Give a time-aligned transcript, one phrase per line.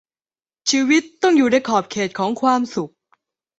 [0.69, 2.91] ชีวิตจะต้องอยู่ในขอบเขตของความสุข